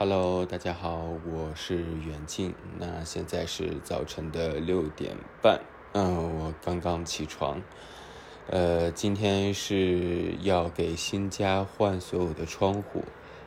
[0.00, 2.54] Hello，大家好，我是袁静。
[2.78, 5.60] 那现在是早晨的六点半，
[5.92, 7.60] 嗯，我刚刚起床。
[8.46, 13.02] 呃，今天是要给新家换所有的窗户，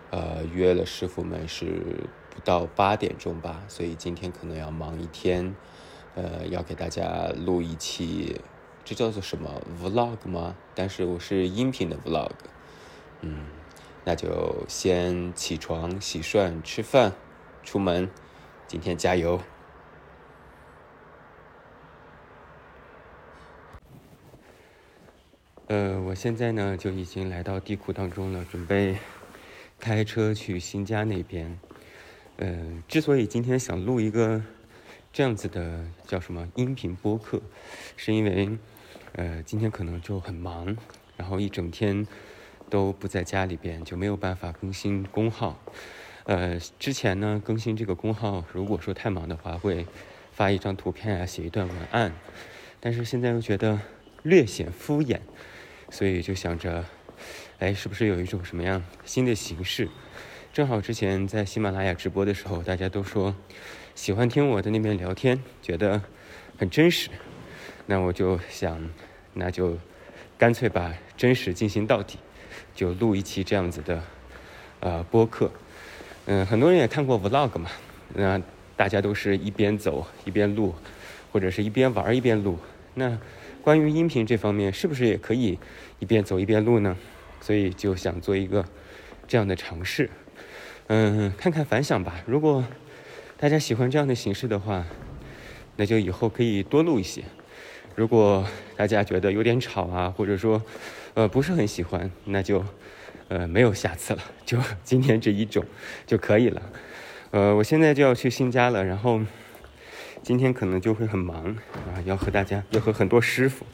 [0.09, 5.55] 呃，约了师傅们是不到八点钟吧，所以今天可能要忙一天。
[6.15, 8.41] 呃，要给大家录一期，
[8.83, 10.57] 这叫做什么 vlog 吗？
[10.75, 12.31] 但是我是音频的 vlog，
[13.21, 13.45] 嗯。
[14.03, 17.13] 那就先起床、洗涮、吃饭、
[17.63, 18.09] 出门。
[18.67, 19.39] 今天加油！
[25.67, 28.97] 呃，我现在呢就已经来到地库当中了，准备
[29.79, 31.59] 开车去新家那边。
[32.37, 34.41] 呃，之所以今天想录一个
[35.13, 37.39] 这样子的叫什么音频播客，
[37.95, 38.57] 是因为
[39.13, 40.75] 呃今天可能就很忙，
[41.17, 42.07] 然后一整天。
[42.71, 45.61] 都不在家里边，就没有办法更新公号。
[46.23, 49.85] 呃，之前呢更新这个公号，如果说太忙的话，会
[50.31, 52.13] 发一张图片啊，写一段文案。
[52.79, 53.79] 但是现在又觉得
[54.23, 55.19] 略显敷衍，
[55.89, 56.85] 所以就想着，
[57.59, 59.89] 哎，是不是有一种什么样新的形式？
[60.53, 63.35] 正好之前在喜马拉雅直播的时候，大家都说
[63.95, 66.01] 喜欢听我在那边聊天，觉得
[66.57, 67.09] 很真实。
[67.85, 68.89] 那我就想，
[69.33, 69.77] 那就
[70.37, 72.17] 干脆把真实进行到底。
[72.73, 74.03] 就录一期这样子的，
[74.79, 75.51] 呃，播客，
[76.25, 77.69] 嗯，很多人也看过 vlog 嘛，
[78.13, 78.41] 那
[78.75, 80.73] 大家都是一边走一边录，
[81.31, 82.57] 或者是一边玩一边录。
[82.93, 83.17] 那
[83.61, 85.57] 关于音频这方面，是不是也可以
[85.99, 86.97] 一边走一边录呢？
[87.39, 88.65] 所以就想做一个
[89.27, 90.09] 这样的尝试，
[90.87, 92.21] 嗯，看看反响吧。
[92.25, 92.63] 如果
[93.37, 94.85] 大家喜欢这样的形式的话，
[95.75, 97.23] 那就以后可以多录一些。
[97.95, 100.61] 如果大家觉得有点吵啊，或者说，
[101.13, 102.63] 呃，不是很喜欢，那就，
[103.27, 105.65] 呃，没有下次了，就 今天这一种
[106.05, 106.61] 就可以了。
[107.31, 109.21] 呃，我现在就要去新家了，然后
[110.23, 113.65] 今天可能就会很忙啊，要和大家，要和很多师傅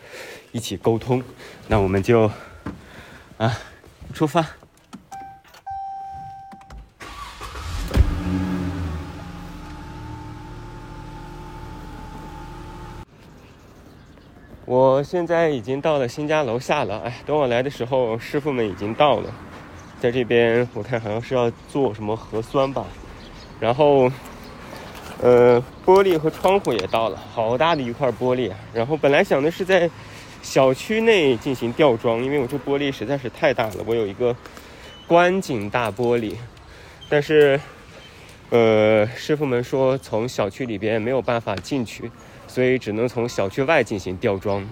[0.52, 1.24] 一起沟通，
[1.68, 2.32] 那我们就
[3.38, 3.58] 啊，
[4.14, 4.46] 出发。
[14.68, 19.34] 我现在已经到了新家楼下了，哎，等我来的时候，师傅们已经到了，
[19.98, 22.86] 在这边我看好像是要做什么核酸吧，
[23.62, 24.12] 然后，
[25.22, 28.52] 呃，玻璃和窗户也到了，好大的一块玻璃！
[28.74, 29.90] 然后本来想的是在
[30.42, 34.36] 小区内进行吊装，因为我这玻璃实在是太大了，我有一个
[35.08, 36.34] 观景大玻璃，
[37.08, 37.58] 但是，
[38.50, 42.12] 呃，师傅们说从小区里边没有办法进去。
[42.58, 44.68] 所以只能从小区外进行吊装，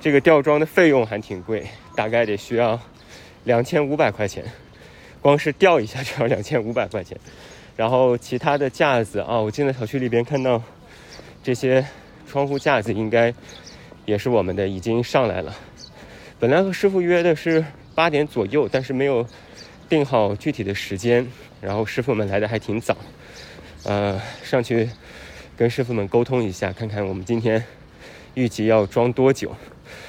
[0.00, 1.66] 这个吊装的费用还挺贵，
[1.96, 2.78] 大概得需要
[3.42, 4.44] 两千五百块钱，
[5.20, 7.18] 光是吊一下就要 两千五百块钱。
[7.76, 10.62] 然后其他的架子啊，我进了小区里边看到
[11.42, 11.84] 这些
[12.30, 13.34] 窗户架子应该
[14.06, 15.52] 也是我们的，已经上来了。
[16.38, 19.26] 本来和师傅约的是八点左右，但是没有
[19.88, 21.26] 定好具体的时间。
[21.60, 22.96] 然后师傅们来的还挺早，
[23.82, 24.88] 呃，上去。
[25.60, 27.62] 跟师傅们沟通一下，看看我们今天
[28.32, 29.54] 预计要装多久。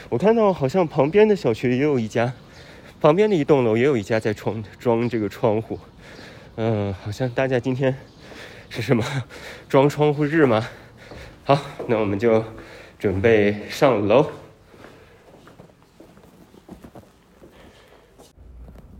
[0.08, 2.32] 我看到好像旁边的小区也有一家，
[3.02, 5.78] 旁边的一栋楼也有一家在装装这个窗户。
[6.56, 7.94] 嗯，好像大家今天
[8.70, 9.04] 是什么
[9.68, 10.66] 装窗户日吗？
[11.44, 12.42] 好，那我们就
[12.98, 14.32] 准备上楼。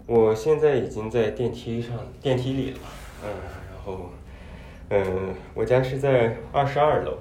[0.06, 1.92] 我现在已经在电梯上，
[2.22, 2.80] 电梯里了。
[3.24, 3.30] 嗯，
[3.72, 4.10] 然后。
[4.94, 7.18] 嗯，我家是在二十二楼，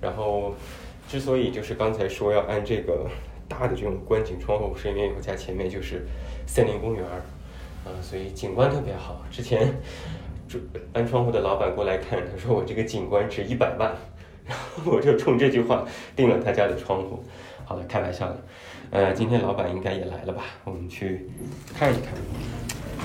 [0.00, 0.54] 然后
[1.08, 3.08] 之所以就是刚才说要安这个
[3.48, 6.06] 大的这种观景窗户，是因为我家前面就是
[6.46, 7.18] 森林公园儿，
[7.84, 9.20] 啊，所以景观特别好。
[9.32, 9.66] 之前
[10.48, 10.60] 住
[10.92, 13.92] 安窗户的老板过来看，他说我这个景观值一百万，
[14.46, 15.84] 然后我就冲这句话
[16.14, 17.24] 定了他家的窗户。
[17.64, 18.40] 好了，开玩笑的。
[18.92, 20.44] 呃，今天老板应该也来了吧？
[20.62, 21.28] 我们去
[21.76, 22.12] 看一看。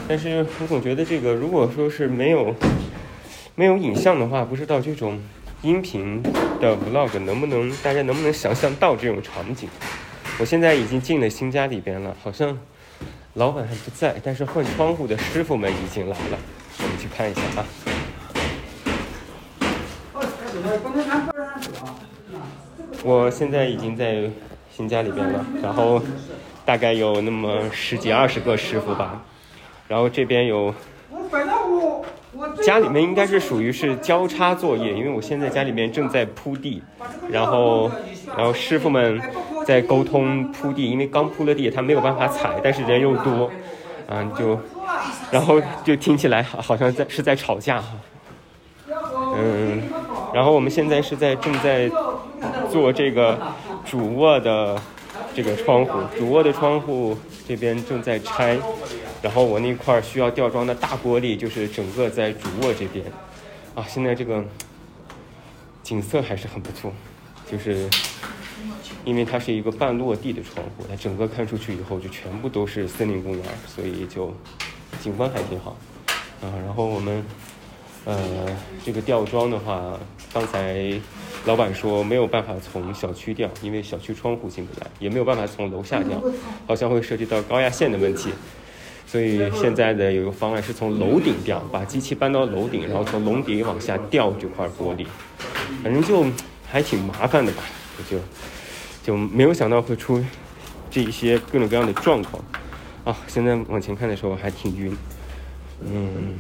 [0.08, 2.54] 但是我总觉得这个，如果说是没有。
[3.60, 5.20] 没有影像的话，不知道这种
[5.64, 6.22] 音频
[6.62, 9.68] 的 vlog 能不能大家能不能想象到这种场景？
[10.38, 12.56] 我现在已经进了新家里边了，好像
[13.34, 16.38] 老板还不在，但是换窗户的师傅们已经来了，
[16.78, 17.66] 我们去看一下啊。
[23.04, 24.30] 我现在已经在
[24.70, 26.00] 新家里边了，然后
[26.64, 29.24] 大概有那么十几二十个师傅吧，
[29.88, 30.76] 然后这边有。
[32.64, 36.82] 家里面应该是属于是交叉作业，因为我现在家里面正在铺地，
[37.30, 37.90] 然后，
[38.36, 39.22] 然后师傅们
[39.66, 43.50] 在沟通铺地，因为刚铺了地，他没有办法踩，但是人又多，
[44.08, 44.60] 嗯，就
[45.32, 47.94] 然后就听起来好像在是在吵架哈。
[49.38, 49.82] 嗯，
[50.34, 51.90] 然后我们现在是在正在
[52.72, 53.38] 做这个
[53.86, 54.80] 主卧的
[55.36, 57.18] 这个窗户，主卧的窗户
[57.48, 58.58] 这边正在拆，
[59.22, 63.06] 然后我那块需要吊装的大玻璃就是整个在主卧这边，
[63.76, 64.44] 啊，现在这个
[65.84, 66.92] 景色还是很不错，
[67.52, 67.90] 就是
[69.06, 74.34] 因为它是一个半落地的窗户，它整个看出去以后就全部都是森林公园，所以就
[75.02, 75.78] 景观还挺好，
[76.42, 77.24] 啊，然后我们。
[78.06, 78.46] 呃，
[78.86, 80.00] 这个吊装的话，
[80.32, 80.98] 刚才
[81.44, 86.24] 老板说没有办法从小区吊，因为小区窗户进不来，也没有办法从楼下吊，
[86.66, 88.30] 好像会涉及到高压线的问题。
[89.08, 95.08] 所以现在的有个方案是从楼顶吊，把机器搬到楼顶，然后从楼顶往下吊这块玻璃，
[95.82, 96.26] 反正就
[96.70, 97.64] 还挺麻烦的吧，
[98.10, 98.20] 就
[99.04, 100.22] 就没有想到会出
[100.92, 102.44] 这一些各种各样的状况。
[103.06, 104.96] 啊，现在往前看的时候还挺晕，
[105.82, 106.36] 嗯。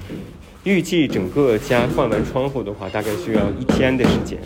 [0.63, 4.37] 预计整个家换完窗户的话，大概需要一天的时间，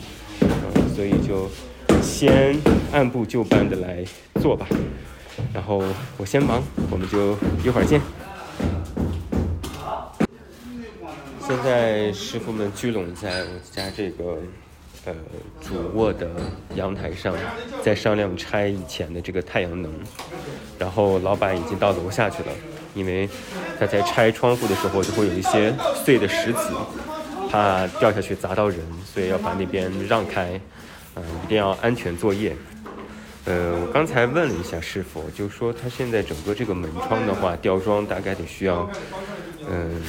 [0.41, 0.47] 嗯，
[0.95, 1.49] 所以就
[1.99, 2.55] 先
[2.91, 4.05] 按部就班的来
[4.39, 4.67] 做吧。
[5.53, 5.83] 然后
[6.17, 8.01] 我先忙，我们就一会儿见。
[11.45, 14.37] 现在师傅们聚拢在我家这个
[15.05, 15.13] 呃
[15.59, 16.29] 主卧的
[16.75, 17.35] 阳台上，
[17.83, 19.91] 在商量拆以前的这个太阳能。
[20.79, 22.51] 然后老板已经到楼下去了。
[22.93, 23.29] 因为
[23.79, 25.73] 他在拆窗户的时候就会有一些
[26.03, 26.73] 碎的石子，
[27.49, 30.59] 怕掉下去砸到人，所以要把那边让开，
[31.15, 32.53] 嗯，一定要安全作业。
[33.45, 38.87] 呃，我刚才问了一下师傅，就说他现在整个这个门窗的话，吊装大概得需要，
[39.67, 40.01] 嗯，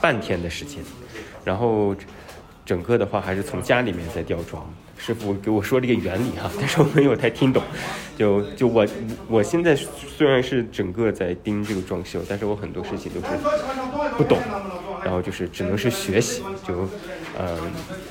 [0.00, 0.82] 半天的时间，
[1.44, 1.94] 然后
[2.64, 4.64] 整个的话还是从家里面在吊装。
[4.98, 7.62] 师傅给我说这个原理哈，但是我没有太听懂。
[8.16, 8.86] 就就我
[9.28, 13.26] 我现在虽然是整个在盯这个装修，但是我很多事情都是
[14.16, 14.38] 不懂，
[15.04, 16.88] 然后就是只能是学习，就
[17.36, 17.58] 呃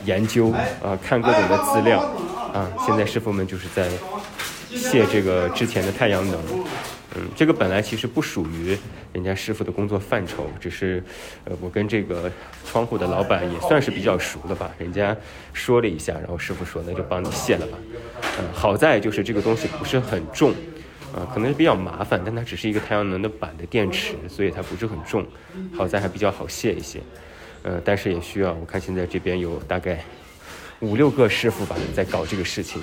[0.06, 0.52] 研究
[0.84, 2.08] 啊看各种的资料
[2.56, 2.72] 啊。
[2.86, 3.90] 现在师傅们就是在
[4.70, 6.40] 卸这个之前的太阳能。
[7.18, 8.78] 嗯，这个本来其实不属于
[9.14, 11.02] 人家师傅的工作范畴，只是，
[11.46, 12.30] 呃，我跟这个
[12.66, 15.16] 窗户的老板也算是比较熟了吧，人家
[15.54, 17.78] 说了一下，然后师傅说那就帮你卸了吧。
[18.40, 20.52] 嗯，好在就是这个东西不是很重，
[21.16, 25.26] 啊，可能是比较麻烦，但它只是一个太阳能的板的电池，所以它不是很重，
[25.74, 27.00] 好在还比较好卸一些。
[27.64, 30.04] 呃，但是也需要，我看现在这边有大概
[30.86, 32.82] 五六个师傅吧在搞这个事情，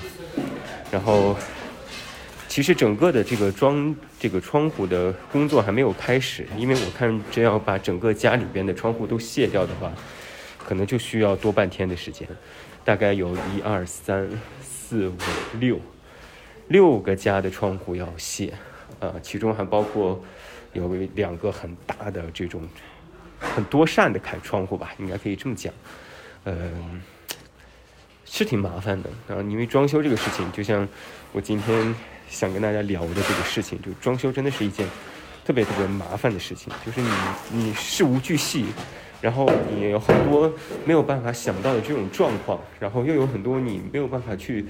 [0.91, 1.35] 然后。
[2.49, 9.91] 其实整个的这个装这个窗户的工作还没有开始，因为我看这要把整个家里边的窗户都卸掉的话，
[10.59, 12.27] 可能就需要多半天的时间，
[12.85, 14.29] 大概有一二三
[14.61, 15.17] 四五
[15.59, 15.79] 六
[16.67, 18.53] 六个家的窗户要卸，
[18.99, 20.23] 啊，其中还包括
[20.73, 22.61] 有两个很大的这种
[23.39, 25.73] 很多扇的开窗户吧，应该可以这么讲，
[26.45, 27.01] 嗯，
[28.35, 30.87] 是挺麻烦的啊，因为装修这个事情，就像
[31.31, 31.93] 我今天。
[32.29, 34.87] 想跟大家聊的这个事情，就装修真的是一件
[35.45, 37.09] 特别特别麻烦的事情，就是你
[37.51, 38.65] 你事无巨细，
[39.21, 40.51] 然后你有很多
[40.83, 44.65] 没有办法想到的这种状况，然后又有很多你没有办法去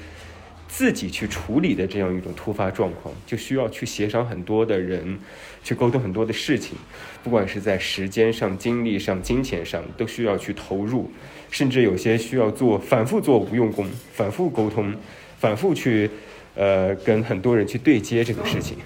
[0.67, 5.17] 自己去处理的这样一种突发状况，就需要去协商很多的人，
[5.63, 6.75] 去沟通很多的事情，
[7.23, 11.09] 不管是在时间上、精力上、金钱上，都需要去投入，
[11.53, 14.93] 甚至有些需要做反复做无用功，反复沟通，
[15.39, 16.09] 反复去。
[16.55, 18.77] 呃，跟很多人去对接这个事情，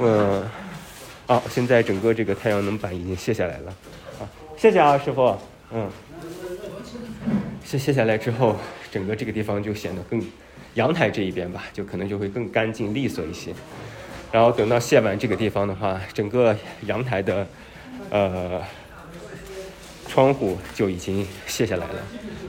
[0.00, 0.44] 嗯，
[1.28, 3.72] 好，现在整个这个太阳能板已经卸下来了，
[4.18, 5.38] 好，谢谢啊，师傅，
[5.72, 5.88] 嗯，
[7.64, 8.56] 卸卸下来之后，
[8.90, 10.20] 整个这个地方就显得更，
[10.74, 13.54] 阳台这一边吧，就可能就会更干净利索一些，
[14.32, 17.46] 然后等到卸完这个地方的话，整个阳台的，
[18.10, 18.60] 呃，
[20.12, 21.94] 窗户就已经卸下来了，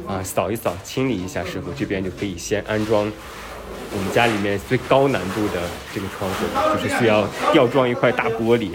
[0.06, 3.10] 啊，扫一扫，清理一下，师傅这边就可以先安装。
[3.96, 5.62] 我们家里面最高难度的
[5.94, 8.72] 这个窗户，就是需要吊装一块大玻璃，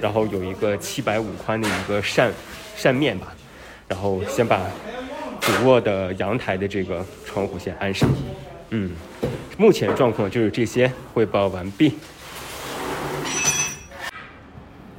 [0.00, 2.32] 然后有一个七百五宽的一个扇
[2.74, 3.34] 扇面吧，
[3.86, 4.62] 然后先把
[5.38, 8.08] 主卧的阳台的这个窗户先安上。
[8.70, 8.92] 嗯，
[9.58, 11.92] 目前状况就是这些，汇报完毕。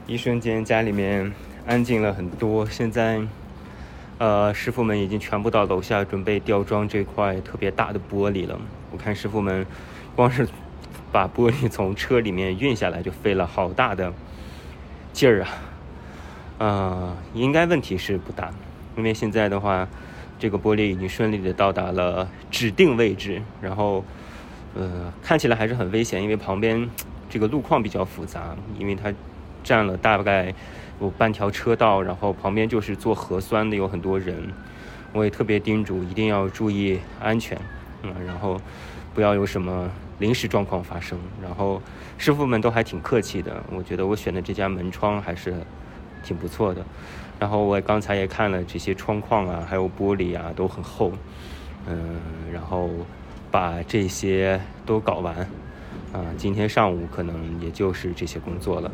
[0.06, 1.34] 一瞬间家里面
[1.66, 3.22] 安静了很多，现在。
[4.20, 8.58] 呃，师傅们已经全部到楼下准备吊装这块特别大的玻璃了。
[8.92, 9.66] 我看师傅们，
[10.16, 10.48] 光是
[11.12, 14.14] 把玻璃从车里面运下来就费了好大的
[15.12, 15.50] 劲儿啊！
[16.66, 18.54] 啊，应该问题是不大，
[18.96, 19.86] 因为现在的话，
[20.40, 23.42] 这个玻璃已经顺利的到达了指定位置。
[23.62, 24.06] 然后，
[24.76, 26.88] 呃，看起来还是很危险，因为旁边
[27.30, 29.12] 这个路况比较复杂，因为它
[29.64, 30.54] 占了大概
[31.02, 34.50] 有半条车道，然后旁边就是做核酸的，有很多人。
[35.14, 37.56] 我也特别叮嘱，一定要注意安全，
[38.02, 38.60] 嗯，然后
[39.14, 41.20] 不要有什么临时状况发生。
[41.40, 41.80] 然后
[42.18, 45.54] 师傅们都还挺客气的，我觉得我选的这家门窗还是
[46.24, 46.84] 挺不错的。
[47.40, 51.12] 然后我刚才也看了这些窗框啊，还有玻璃啊，都很厚，
[51.86, 52.20] 嗯，
[52.52, 52.90] 然后
[53.52, 55.36] 把这些都搞完，
[56.12, 58.92] 啊，今天上午可能也就是这些工作了。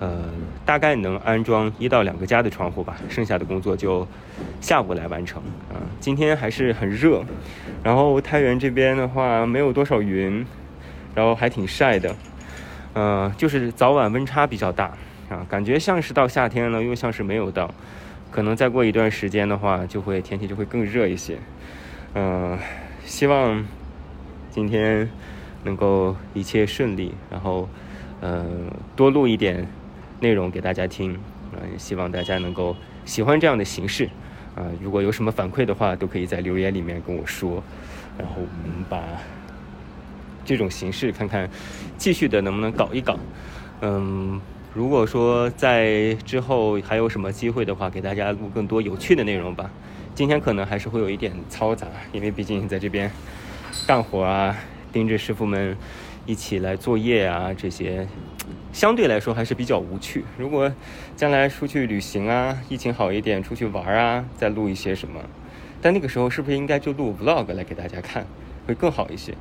[0.00, 0.24] 呃，
[0.64, 4.08] 大概能安装一到两个家的窗户吧，剩下的工作就
[4.58, 5.42] 下午来完成。
[5.68, 7.22] 啊，今天还是很热，
[7.84, 10.46] 然后太原这边的话没有多少云，
[11.14, 12.16] 然后还挺晒的，
[12.94, 14.96] 嗯，就是早晚温差比较大
[15.28, 17.70] 啊，感觉像是到夏天了，又像是没有到，
[18.30, 21.36] 可能再过一段时间的话，就会天气就会更热一些。
[22.14, 22.58] 嗯，
[23.04, 23.66] 希望
[24.50, 25.10] 今天
[25.64, 27.68] 能够一切顺利，然后
[28.22, 28.46] 呃
[28.96, 29.68] 多录一点。
[30.20, 31.14] 内容给大家听，
[31.52, 34.04] 啊，希望大家能够喜欢这样的形式，
[34.54, 37.62] 啊，如果有什么反馈的话，都可以在留言里面跟我说，
[38.18, 39.02] 然后我们把
[40.44, 41.48] 这种形式看看
[41.96, 43.18] 继续的能不能搞一搞，
[43.80, 44.40] 嗯，
[44.74, 49.70] 如果说在之后还有什么机会的话，给大家录更多有趣的内容吧。
[50.14, 53.10] 今天可能还是会有一点嘈杂，因为毕竟在这边
[53.86, 54.54] 干活啊，
[54.92, 55.74] 盯着师傅们
[56.30, 58.06] 一起来作业啊这些。
[58.72, 60.24] 相对来说还是比较无趣。
[60.38, 60.72] 如果
[61.16, 65.20] 将来出去旅行啊，疫情好一点，出去玩啊，再录一些什么，
[65.82, 68.24] 但那个时候是不是应该就录 vlog 来给大家看，
[68.64, 69.34] 会更好一些？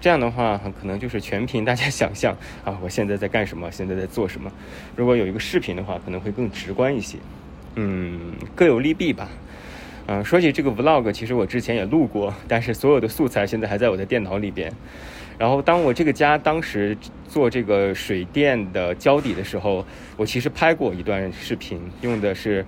[0.00, 4.50] 这样的话，可能就是全凭大家想象啊，我现在在干什么，现在在做什么。
[4.96, 7.18] 如果有一个视频的话，可能会更直观一些。
[7.74, 9.28] 嗯，各有利弊吧。
[10.06, 14.72] 嗯，说起这个 vlog，其实我之前也录过，但是所有的素材现在还在我的电脑里边。
[15.40, 16.94] 然后，当我这个家当时
[17.26, 19.82] 做这个水电的胶底的时候，
[20.18, 22.62] 我其实拍过一段视频，用的是，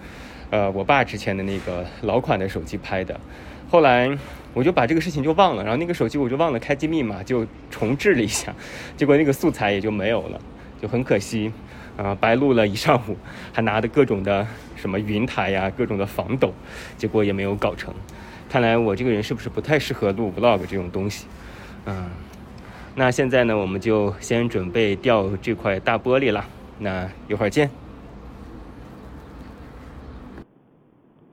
[0.49, 3.21] 呃，我爸之前的那个老款的手机拍的。
[3.71, 4.11] 后来
[4.55, 8.55] 我就把这个事情就忘了，然后那个手机我就忘了开机密码，就重置了一下，
[8.97, 10.41] 结果那个素材也就没有了，
[10.81, 11.53] 就很可惜，
[11.99, 13.19] 啊，白录了一上午，
[13.53, 16.55] 还拿的各种的什么云台呀，各种的防抖，
[16.97, 17.93] 结果也没有搞成。
[18.49, 21.27] 看来我这个人是不是不太适合录 vlog 这种东西？
[21.85, 22.09] 嗯。
[22.95, 26.45] 那现在呢，我们就先准备吊这块大玻璃了。
[26.79, 27.71] 那一会儿见。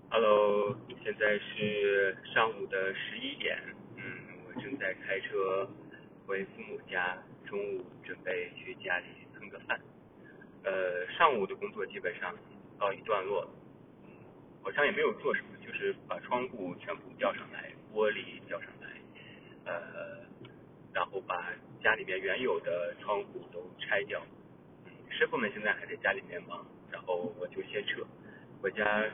[0.09, 0.73] Hello，
[1.03, 3.59] 现在是上午的十一点。
[3.97, 4.03] 嗯，
[4.47, 5.69] 我正在开车
[6.25, 9.05] 回父母家，中午准备去家里
[9.37, 9.77] 蹭个饭。
[10.63, 12.33] 呃，上午的工作基本上
[12.77, 13.45] 告一段落。
[14.05, 14.09] 嗯，
[14.63, 18.87] 好像也没有做什么，就是把窗户全部吊上来，玻璃吊上来。
[19.65, 20.28] 呃。
[20.99, 24.21] 然后把家里面原有的窗户都拆掉，
[24.83, 28.05] 嗯，师傅们现在还在家里面忙，然后我就先撤，
[28.61, 29.05] 回家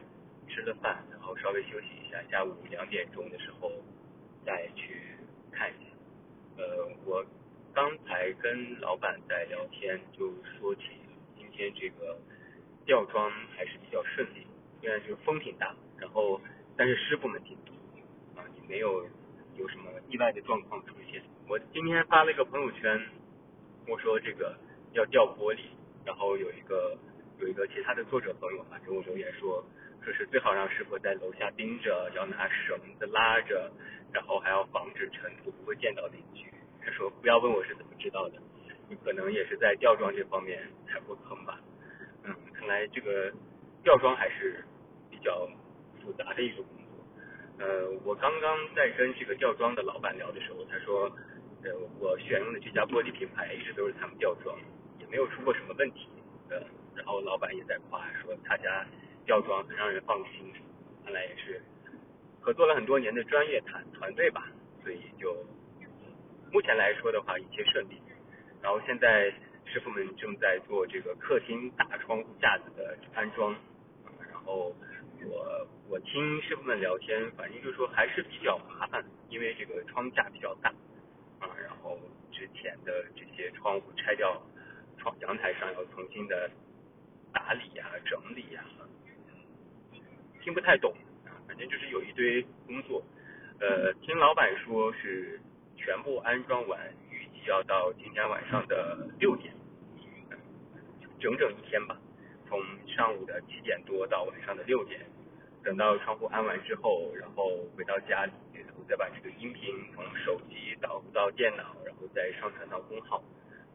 [0.50, 3.72] 吃了饭，然后稍微休息一下，下午两点钟的时候
[4.44, 5.00] 再去
[5.52, 5.92] 看一下。
[6.58, 7.24] 呃，我
[7.72, 10.82] 刚才跟老板在聊天，就说起
[11.38, 12.18] 今天这个
[12.84, 14.48] 吊装还是比较顺利，
[14.82, 16.42] 虽然就是风挺大，然后
[16.76, 17.76] 但是师傅们挺多，
[18.42, 19.06] 啊，也没有
[19.56, 21.22] 有什么意外的状况出现。
[21.48, 23.00] 我今天发了一个朋友圈，
[23.88, 24.58] 我说这个
[24.94, 25.60] 要吊玻璃，
[26.04, 26.98] 然后有一个
[27.40, 29.64] 有一个其他的作者朋友啊给我留言说，
[30.04, 33.72] 说是最好让师傅在楼下盯着，要拿绳子拉着，
[34.12, 36.52] 然后还要防止尘土不会溅到邻居。
[36.84, 38.42] 他说不要问我是怎么知道的，
[38.90, 41.60] 你可能也是在吊装这方面踩过坑吧。
[42.24, 43.32] 嗯，看来这个
[43.84, 44.66] 吊装还是
[45.12, 45.48] 比较
[46.02, 47.64] 复杂的一个工作。
[47.64, 51.16] 呃，我刚刚在跟这个吊装的老板聊的时候，他说。
[51.66, 54.56] 呃，我选用的这家玻璃品牌一直都是他们吊装，
[55.00, 56.08] 也没有出过什么问题。
[56.50, 56.62] 呃，
[56.96, 58.86] 然后老板也在夸说他家
[59.26, 60.54] 吊装很让人放心，
[61.04, 61.60] 看来也是
[62.40, 64.48] 合作了很多年的专业团团队吧，
[64.84, 65.36] 所以就
[66.52, 68.00] 目前来说的话一切顺利。
[68.62, 69.34] 然后现在
[69.66, 73.56] 师傅们正在做这个客厅大窗户架子的安装，
[74.32, 74.72] 然后
[75.24, 80.72] 我我听师傅们聊天，反正就是说还是比较麻烦，因为这个窗架比较大。
[81.86, 82.00] 啊，然后
[82.32, 84.42] 之前的这些窗户拆掉，
[84.98, 86.50] 窗阳台上要重新的
[87.32, 88.64] 打理呀、整理呀，
[90.42, 90.92] 听不太懂
[91.26, 93.04] 啊，反正就是有一堆工作。
[93.60, 95.40] 呃，听老板说是
[95.78, 99.54] 全部安装完，预计要到今天晚上的六点，
[101.20, 101.98] 整整一天吧，
[102.48, 105.00] 从上午的七点多到晚上的六点，
[105.66, 108.32] 等到窗户安完之后，然后回到家里。
[108.88, 113.20] 再把这个音频从手机导入到电脑，然后再上传到公号。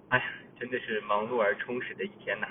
[0.09, 0.25] 哎呀，
[0.57, 2.47] 真的是忙碌而充实的一天呐。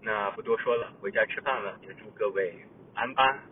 [0.00, 2.54] 那不多说了，回家吃饭了，也祝各位
[2.94, 3.42] 安吧。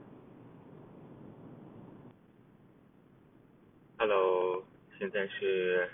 [3.99, 4.63] Hello，
[5.01, 5.91] 现在是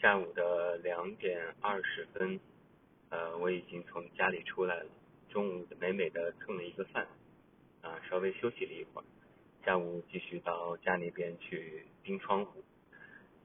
[0.00, 2.40] 下午的两点二十分，
[3.10, 4.86] 呃，我已经从家里出来了，
[5.28, 7.06] 中午美美的蹭了一个饭，
[7.88, 9.04] 啊，稍微休息了一会儿，
[9.64, 12.62] 下午继续到家那边去钉窗户。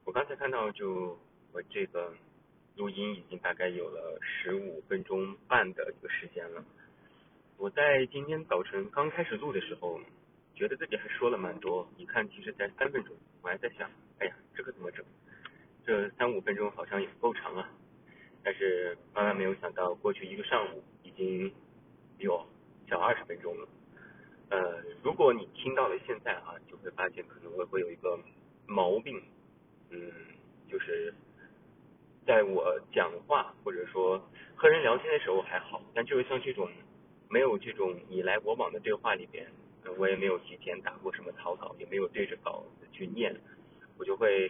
[0.04, 1.18] 我刚才看到，就
[1.54, 2.14] 我这个
[2.76, 6.64] 录音已经大概有了十五分钟半的一个时间了。
[7.58, 10.00] 我在今天早晨刚开始录的时候。
[10.56, 15.04] 觉得自己还说了蛮多，一看其实才三分钟，我还在想，哎呀，这个怎么整？
[15.84, 17.68] 这三五分钟好像也不够长啊。
[18.44, 21.52] 但是万万没有想到，过去一个上午已经
[22.20, 22.46] 有
[22.88, 23.68] 小二十分钟了。
[24.53, 28.19] 呃，如果你听到了现在啊，就会发现可能会会有一个
[28.67, 29.19] 毛病，
[29.89, 30.12] 嗯，
[30.69, 31.12] 就是
[32.24, 34.22] 在我讲话或者说
[34.55, 36.69] 和人聊天的时候还好，但就是像这种
[37.29, 39.48] 没有这种你来我往的对话里边。
[39.98, 43.36] 我也没有提前打过什么草稿，也没有对着稿子去念，
[43.98, 44.50] 我就会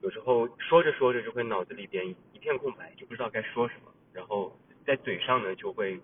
[0.00, 4.52] 有时候说着说着就会脑子里边一片空白，就不知道该说什么，然后
[4.84, 6.00] 在嘴上呢就会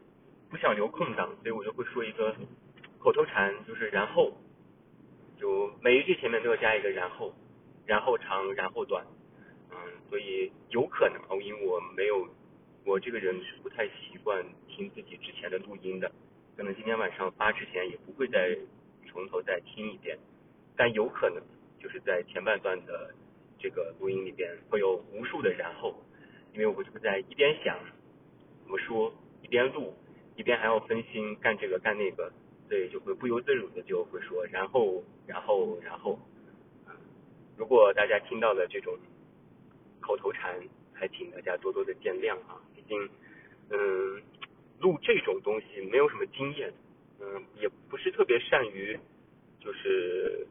[0.48, 2.32] 不想留空档，所以我就会说一个
[3.00, 4.30] 口头禅，就是然后，
[5.38, 7.34] 就每一句前面都要加一个然后，
[7.86, 9.04] 然后长，然后短，
[9.70, 9.76] 嗯，
[10.10, 12.28] 所以有可能，因为我没有，
[12.84, 16.12] 我这个人是不太习惯听自己之前的录音的。
[16.56, 18.54] 可能今天晚上发之前也不会再
[19.08, 20.18] 从头再听一遍，
[20.76, 21.42] 但有可能
[21.78, 23.14] 就是在前半段的
[23.58, 25.94] 这个录音里边会有无数的然后，
[26.52, 27.78] 因为我会在一边想
[28.62, 29.94] 怎么说，一边录，
[30.36, 32.30] 一边还要分心干这个干那个，
[32.70, 36.16] 所以就会不由自主的就会说然后然后然后，
[37.58, 38.96] 如果大家听到了这种
[40.00, 40.56] 口头禅，
[40.94, 43.08] 还请大家多多的见谅啊，毕竟
[43.70, 44.22] 嗯。
[44.80, 46.72] 录这种东西没有什么经验，
[47.20, 48.98] 嗯，也不是特别善于，
[49.58, 50.46] 就是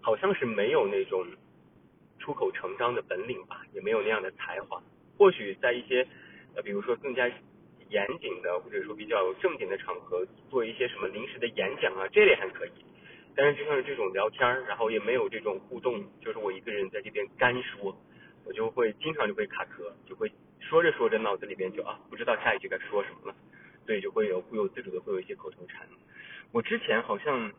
[0.00, 1.24] 好像是没有那种
[2.18, 4.82] 出口成章的本领吧，也没有那样的才华。
[5.16, 6.04] 或许在一些
[6.56, 7.30] 呃，比如说更加
[7.90, 12.70] 严谨的，或者说比较正经的场合，做一些什么临时的演讲啊，这类还可以。
[13.34, 17.96] 但是就像是这种聊天儿，然后也没有这种互动，就是我一个人在这边干说，
[18.44, 20.30] 我就会经常就会卡壳，就会。
[20.60, 23.34] 说着说着，脑子里边就啊，不知道下一句该说什么了，
[23.86, 25.88] 所以就会有不由自主的会有一些口头禅。
[26.52, 27.50] 我之前好像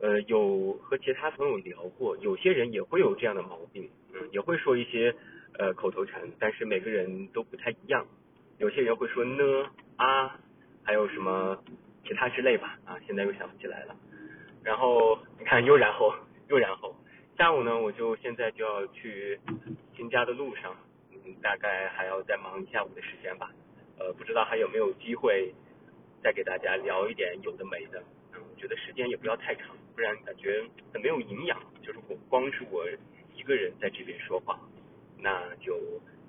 [0.00, 5.14] 呃有和其他朋友聊过，有些人也会有这样的毛病，嗯，也会说一些
[5.58, 8.06] 呃口头禅，但是每个人都不太一样。
[8.58, 10.38] 有些人会说呢啊，
[10.84, 11.56] 还有什么
[12.04, 13.96] 其他之类吧，啊，现在又想不起来了。
[14.64, 16.12] 然后你看又然后
[16.48, 16.94] 又然后，
[17.36, 19.38] 下午呢，我就现在就要去
[19.96, 20.74] 新家的路上。
[21.24, 23.50] 嗯大概还要再忙一下午的时间吧，
[23.98, 25.52] 呃，不知道还有没有机会
[26.22, 28.02] 再给大家聊一点有的没的。
[28.32, 31.60] 嗯，我觉得时间也不要太长，不然感觉很没有营养。
[31.82, 32.86] 就是我光是我
[33.34, 34.58] 一个人在这边说话，
[35.18, 35.76] 那就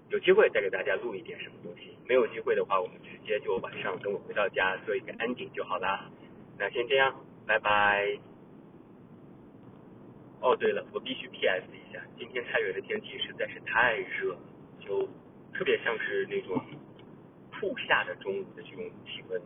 [0.10, 1.98] 有机会再给大家录一点什么东西。
[2.08, 6.10] 没有机会的话，我们直接就晚上等我回到家做一个 ending 就好啦。
[6.58, 8.17] 那先这样，拜拜。
[10.41, 14.36] 哦，对了，我必须 PS 一下，今天太原的天气实在是太热。
[14.80, 15.08] 就
[15.54, 16.60] 特别像是那种
[17.52, 19.39] 酷夏的中午的这种气温，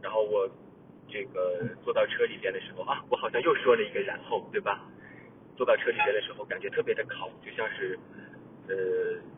[0.00, 0.48] 然后我
[1.08, 4.86] 这个坐到车里边的时候啊，我好像又说了一个然后，对吧？
[5.56, 7.98] 坐到车里边的时候，感觉特别的烤，就像是
[8.68, 8.74] 呃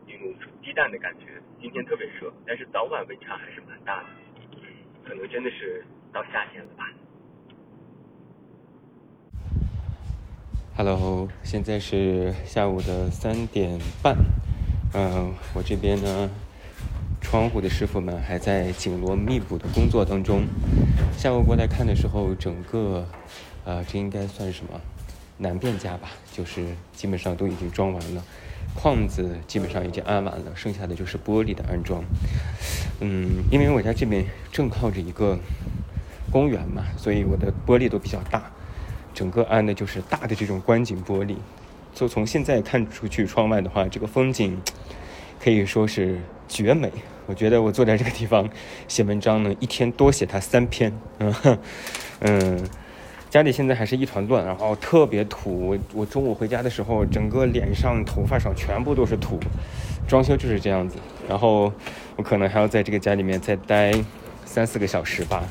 [0.07, 1.25] 一种煮鸡蛋的感觉。
[1.59, 4.09] 今天特别热，但是早晚温差还是蛮大的，
[5.03, 6.85] 可能真的是到夏天了吧。
[10.75, 14.15] Hello，现在是下午的三点半。
[14.93, 16.29] 嗯，我这边呢，
[17.19, 20.45] 窗户的师傅们还在紧锣密鼓的工作当中。
[21.17, 23.07] 下午过来看的时候，整个，
[23.65, 24.79] 呃，这应该算什么？
[25.39, 28.23] 南边家吧，就是基本上都已经装完了，
[28.79, 32.03] 框子基本上已经安完了，剩下的就是玻璃的安装。
[33.01, 35.39] 嗯，因为我家这边正靠着一个
[36.31, 38.51] 公园嘛，所以我的玻璃都比较大，
[39.15, 41.35] 整个安的就是大的这种观景玻璃。
[41.95, 44.61] 就从现在看出去窗外的话，这个风景
[45.43, 46.91] 可以说是绝美。
[47.25, 48.47] 我觉得我坐在这个地方
[48.87, 50.93] 写文章呢，一天多写它三篇。
[51.17, 51.33] 嗯
[52.19, 52.63] 嗯，
[53.29, 55.69] 家里现在还是一团乱，然后特别土。
[55.69, 59.39] 我我中午回家的时候，整个脸上、头发上全部都是土。
[60.07, 60.97] 装修就是这样子。
[61.27, 61.71] 然后
[62.15, 63.93] 我可能还要在这个家里面再待
[64.45, 65.43] 三四个小时吧。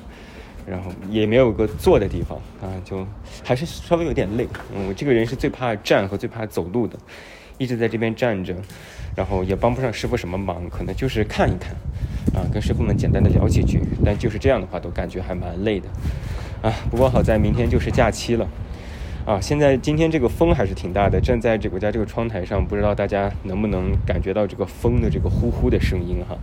[0.69, 3.07] 然后也没有个坐的地方啊，就
[3.45, 4.49] 还是稍微有点累。
[4.75, 6.99] 我这个人是最怕站和最怕走路的，
[7.57, 8.53] 一直在这边站着，
[9.15, 11.71] 然后也帮不上师傅什么忙，可能就是看一看，
[12.35, 15.87] 啊，跟师傅们简单的聊几句，但就是这样的话都感觉还蛮累的，
[16.63, 18.49] 啊，不过好在明天就是假期了。
[19.27, 26.39] 啊，现在今天这个风还是挺大的，站在这个家这个窗台上，不知道大家能不能感觉到这个风的这个呼呼的声音哈。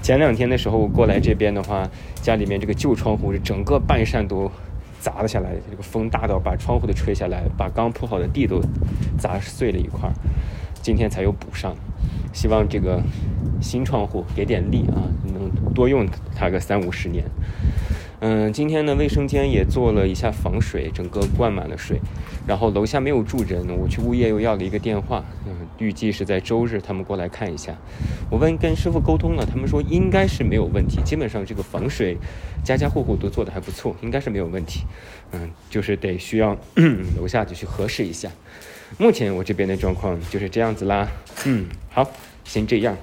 [0.00, 1.90] 前两天的时候过来这边的话，
[2.22, 4.48] 家里面这个旧窗户是整个半扇都
[5.00, 8.62] 砸了下来，这个风大到把窗户都吹下来，把刚铺好的地都
[9.18, 10.14] 砸碎了一块儿。
[10.80, 11.74] 今天才又补上，
[12.32, 13.02] 希望这个
[13.60, 17.24] 新窗户给点力啊，能多用它个三五十年。
[18.22, 21.98] 嗯，今天呢，卫生间也做了一下防水，整个灌满了水。
[22.46, 27.74] 然后楼下没有住人，我去物业又要了一个电话，嗯，预计是在周日他们过来看一下。
[28.30, 32.18] 我问跟师傅沟通了，他们说应该是没有问题，基本上这个防水
[32.62, 34.82] 家家户户都做的还不错，应该是没有问题。
[35.32, 36.54] 嗯，就是得需要
[37.18, 38.30] 楼下就去核实一下。
[38.98, 41.08] 目前我这边的状况就是这样子啦。
[41.46, 42.10] 嗯，好，
[42.44, 42.94] 先这样。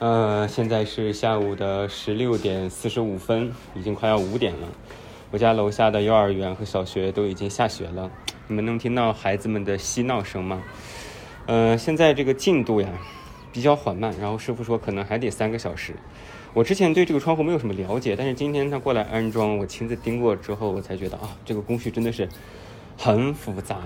[0.00, 4.68] 呃，现在是下午的十六点四十五分，已经快要五点了。
[5.32, 8.08] 我家楼下的幼儿园和小学都已经下学了，
[8.46, 10.62] 你们能听到孩子们的嬉闹声吗？
[11.46, 12.88] 呃，现在这个进度呀
[13.52, 15.94] 比较缓慢，然后师傅说可能还得三个小时。
[16.54, 22.28] 我之前对这个窗户没有什么了解，但是今天他过来安装，我亲自盯过之后，我才觉得啊，这个工序真的是
[22.96, 23.78] 很复杂。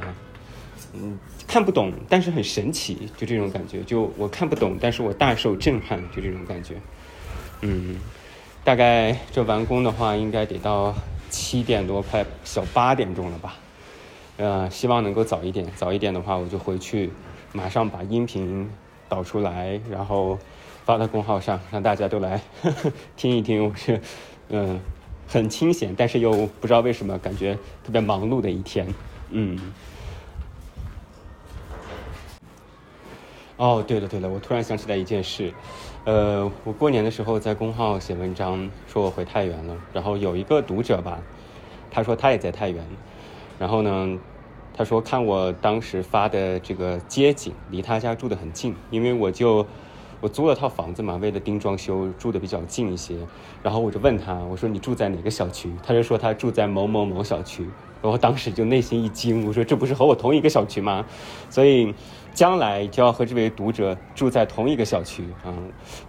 [0.95, 3.83] 嗯，看不懂，但是很神奇，就这种感觉。
[3.85, 6.75] 就我看不懂，但是我大受震撼，就这种感觉。
[7.63, 7.97] 嗯，
[8.63, 10.95] 大概这完工的话，应该得到
[11.31, 13.55] 七点多，快小八点钟了吧。
[14.37, 15.67] 呃，希望能够早一点。
[15.77, 17.11] 早一点的话，我就回去，
[17.53, 18.69] 马上把音频
[19.09, 20.39] 导出来，然后
[20.85, 22.41] 发到公号上，让大家都来
[23.17, 23.65] 听一听。
[23.65, 24.01] 我是
[24.51, 24.79] 嗯，
[25.27, 28.87] 很清闲，但是又不知道为什么感觉特别忙碌的一天。
[29.31, 29.59] 嗯。
[33.63, 35.55] 哦，对了对了，我突然想起来一件事，
[36.05, 39.77] 呃，我过年的时候在公号写文章，说我回太原了。
[39.93, 41.21] 然后有一个读者吧，
[41.89, 42.85] 他说他也在太原，
[43.61, 44.19] 然后呢，
[44.77, 49.65] 他说看我当时发的这个街景，离他家住的很近，因为我就
[50.21, 53.15] 我租了套房子嘛，为了盯装修，住的比较近一些。
[53.63, 55.71] 然后我就问他，我说你住在哪个小区？
[55.85, 57.65] 他就说他住在某某某小区。
[58.03, 61.07] 然后当时就内心一惊，我说这不是和我同一个小区吗？
[61.49, 61.95] 所以。
[62.35, 65.53] 将来就要和这位读者住在同一个小区啊！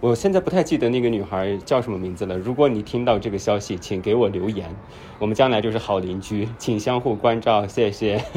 [0.00, 2.38] 我现在不太记得那个女孩叫什么名字了。
[2.38, 4.74] 如果你听到这个消息，请给我留言，
[5.18, 8.24] 我们将来就是好邻居，请相互关照，谢谢。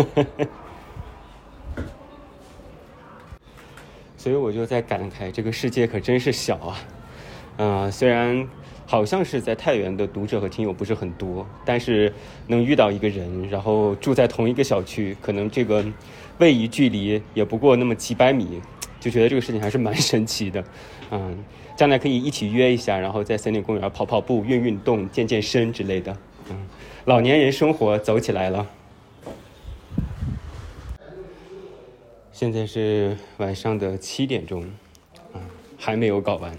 [4.17, 6.76] 所以我就在感慨，这个世界可真是小啊！
[7.58, 8.47] 嗯，虽然
[8.88, 12.12] 好像是在太原的读者和听友不是很多，但是
[12.47, 15.86] 能遇到一个人，然后住在同一个小区，可能这个。
[16.39, 18.62] 位移距离也不过那么几百米，
[19.02, 20.63] 就觉得这个事情还是蛮神奇的，
[21.10, 21.36] 嗯，
[21.76, 26.15] 将来可以一起约一下，然后在森林公园跑跑步、运运动、健健身之类的，
[26.52, 26.67] 嗯，
[27.06, 28.67] 老年人生活走起来了。
[32.32, 34.62] 现在是晚上的七点钟，
[35.34, 35.41] 啊，
[35.76, 36.56] 还没有搞完，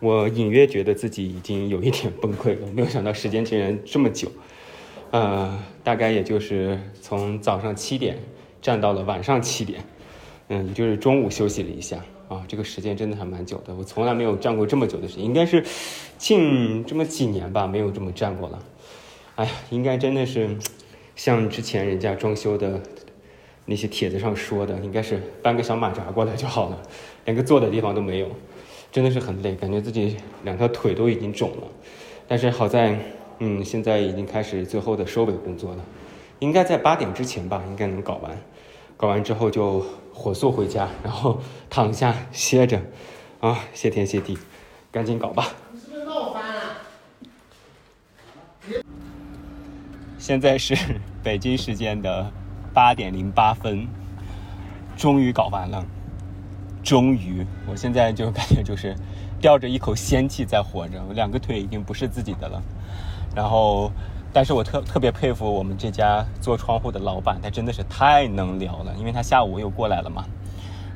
[0.00, 4.30] 我隐约觉得自己已经有一点崩溃了，没有想到时间竟然这么久，
[5.12, 8.18] 呃，大概也就是从早上七点。
[8.62, 9.82] 站到了晚上七点，
[10.48, 11.96] 嗯，就是中午休息了一下
[12.28, 15.64] 啊，这个时间真的还蛮久的，我从来没有站过这么久的时间，应该是
[16.18, 18.58] 近这么几年吧，没有这么站过了。
[19.36, 20.58] 哎呀，应该真的是
[21.16, 22.78] 像之前人家装修的
[23.64, 26.82] 那些帖子上说的，应该是搬个小马扎过来就好了，
[27.24, 28.28] 连个坐的地方都没有，
[28.92, 31.62] 真的是很累，感觉自己两条腿都已经肿了。
[32.26, 32.98] 但是好在，
[33.38, 35.84] 嗯，现在已经开始最后的收尾工作了。
[36.40, 38.36] 应该在八点之前吧，应该能搞完。
[38.96, 42.80] 搞完之后就火速回家，然后躺下歇着。
[43.40, 44.36] 啊，谢天谢地，
[44.90, 45.46] 赶紧搞吧。
[45.72, 46.62] 你是不是闹翻了？
[50.18, 50.76] 现在是
[51.22, 52.30] 北京时间的
[52.74, 53.88] 八点零八分，
[54.96, 55.86] 终于搞完了。
[56.82, 58.94] 终于，我现在就感觉就是
[59.40, 62.62] 吊着一口仙气在活着，我两个腿已经不是自己的了。
[63.34, 63.90] 然后。
[64.32, 68.94] 但是我特特别佩服我们这家做窗户的老板，他真的是太能聊了。
[68.96, 70.24] 因为他下午又过来了嘛，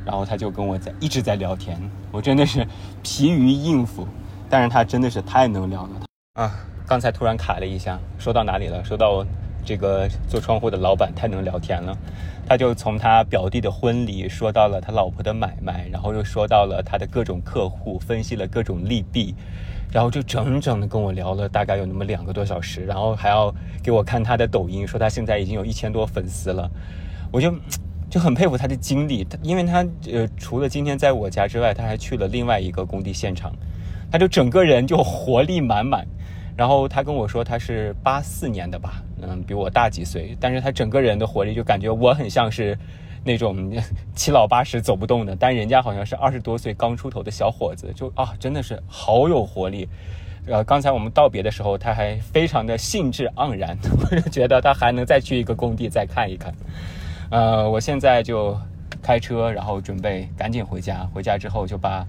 [0.06, 1.76] 然后他就跟我在一直在聊天，
[2.12, 2.64] 我真的是
[3.02, 4.06] 疲于应付。
[4.48, 5.90] 但是他真的是太能聊了。
[6.34, 6.54] 啊，
[6.86, 8.84] 刚才突然卡了一下，说到哪里了？
[8.84, 9.26] 说到
[9.64, 11.98] 这个做窗户的老板太能聊天了，
[12.46, 19.34] 他就从他表弟的婚礼说到了他老婆的买卖，然后又说到了他的各种客户，分析了各种利弊。
[19.92, 26.68] 然后就整整的跟我聊了大概有那么两个多小时，然后还要给我看他的抖音，说他现在已经有一千多粉丝了，
[27.30, 27.54] 我就
[28.10, 33.52] 就很佩服他的经历，因为他呃除了今天在我家之外，他还去了另外一个工地现场，
[34.10, 36.04] 他就整个人就活力满满，
[36.56, 42.76] 然后他跟我说他是八四年的吧，嗯，比我大几岁，但是他整个人的活力就感觉我很像是。
[43.26, 43.72] 那种
[44.14, 49.88] 七老八十走不动的，但人家好像是二十多岁刚出头的小伙子，就啊，真的是好有活力。
[50.46, 56.54] 呃，刚才我们道别的时候，他还非常的兴致盎然， 我就觉得他还能再去一个工地再看一看。
[57.30, 58.54] 呃，我现在就
[59.00, 61.08] 开车，然后准备赶紧回家。
[61.14, 62.06] 回家之后就把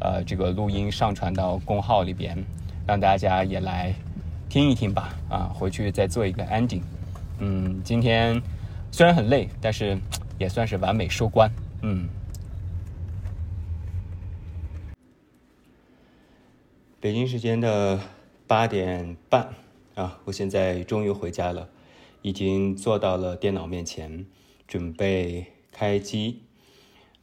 [0.00, 2.36] 呃这个录音上传到公号里边，
[2.84, 3.94] 让大家也来
[4.56, 5.14] 听一听吧。
[5.28, 6.80] 啊，回去再做一个 ending。
[7.40, 8.40] 嗯，今天
[8.90, 9.98] 虽然很累，但是。
[10.38, 12.08] 也算是完美收官，嗯。
[17.00, 17.98] 北京时间的
[18.46, 19.48] 八点半
[19.94, 21.70] 啊，我现在终于回家了，
[22.20, 24.26] 已经坐到了电脑面前，
[24.68, 26.42] 准备开机。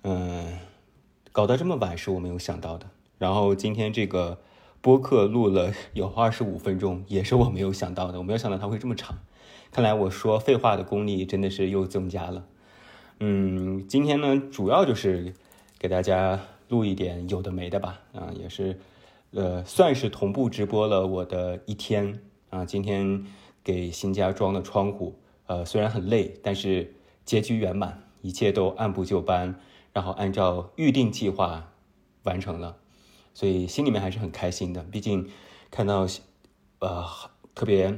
[0.01, 0.57] 嗯，
[1.31, 2.87] 搞到这么晚是我没有想到的。
[3.19, 4.39] 然后今天这个
[4.83, 8.17] 播客录了有二十五分钟，也是我没有想到的。
[8.17, 9.17] 我没有想到它会这么长，
[9.71, 12.45] 看来我说废话的功力真的是又增加了。
[13.21, 15.33] 嗯，今天呢，主要就是
[15.79, 18.77] 给大家录一点有的没的吧，啊，也是，
[19.31, 22.19] 呃，算是同步直播了我的一天
[22.49, 22.65] 啊。
[22.65, 23.25] 今天
[23.63, 26.93] 给新家装的窗户，呃，虽然很累，但是
[27.23, 29.55] 结局圆满，一切都按部就班，
[29.93, 31.71] 然后按照预定计划
[32.23, 32.75] 完成了，
[33.33, 34.83] 所以心里面还是很开心的。
[34.83, 35.29] 毕竟
[35.71, 36.07] 看到，
[36.79, 37.05] 呃，
[37.55, 37.97] 特别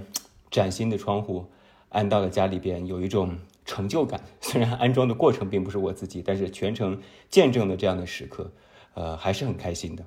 [0.52, 1.48] 崭新的窗户
[1.89, 3.38] 安到了家里边，有一种。
[3.67, 8.52] 成就感， 虽然安装的过程并不是我自己，但是全程见证了这样的时刻，
[8.93, 10.06] 呃，还是很开心的。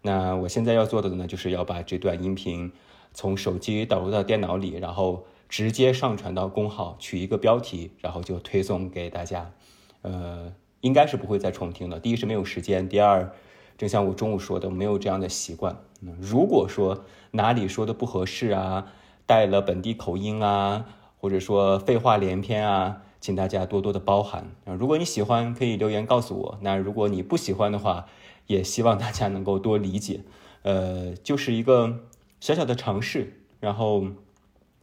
[0.00, 2.72] 那我现在要做的呢，就是要把这段音频
[3.12, 9.52] 从手机导入到电脑里，然后直接上传到公号，取一个标题，然后就推送给大家。
[10.00, 12.00] 呃，应该是不会再重听了。
[12.00, 13.34] 第一是没有时间，第二，
[13.76, 15.76] 正像我中午说的，没有这样的习惯。
[16.20, 18.92] 如果说哪里说的不合适啊，
[19.26, 20.86] 带了本地口音啊。
[21.16, 24.44] 或者说废话连篇啊，请大家多多的包涵！
[24.78, 28.04] 如果你喜欢，可以留言告诉我；那如果你不喜欢的话，
[28.46, 30.20] 也希望大家能够多理解。
[30.64, 32.00] 呃，就是一个
[32.40, 34.04] 小小的尝试，然后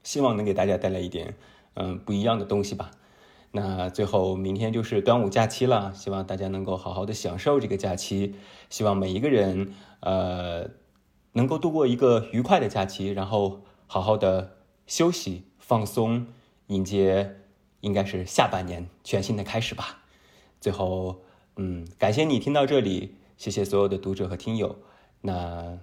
[0.01, 1.35] 希望能给大家带来一点
[1.75, 2.89] 嗯不一样的东西吧。
[3.51, 8.35] 那最后，明天就是端午假期了，希望大家能够好好的享受这个假期。
[8.69, 10.69] 希望每一个人呃
[11.33, 15.43] 能够度过一个愉快的假期，然后好好的休息。
[15.59, 16.27] 放松，
[16.67, 17.37] 迎接
[17.79, 20.03] 应该是下半年全新的开始吧。
[20.59, 21.21] 最后，
[21.55, 24.75] 嗯，感谢你听到这里，谢谢所有的读者和听友。
[25.21, 25.77] 那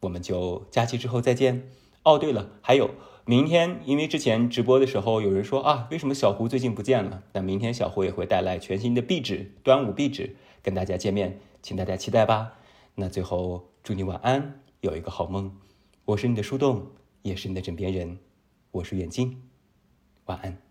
[0.00, 1.81] 我们就假期之后再见。
[2.04, 2.90] 哦，对了，还有
[3.24, 7.22] 明天，因为之前直播的时候有人说啊，为什么小胡最近不见了？
[7.32, 12.54] 那明天小胡也会带来全新的壁纸，端午壁纸跟大家见面，请大家期待吧。
[12.96, 15.56] 那最后祝你晚安，有一个好梦。
[16.04, 16.88] 我是你的树洞，
[17.22, 18.18] 也是你的枕边人。
[18.72, 19.42] 我是远近，
[20.24, 20.61] 晚安。